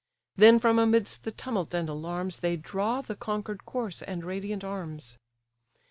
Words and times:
Then 0.35 0.57
from 0.57 0.79
amidst 0.79 1.25
the 1.25 1.31
tumult 1.31 1.75
and 1.75 1.87
alarms, 1.87 2.39
They 2.39 2.57
draw 2.57 3.01
the 3.01 3.15
conquer'd 3.15 3.65
corse 3.67 4.01
and 4.01 4.25
radiant 4.25 4.63
arms. 4.63 5.19